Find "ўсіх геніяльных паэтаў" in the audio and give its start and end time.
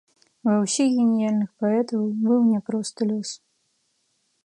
0.61-2.01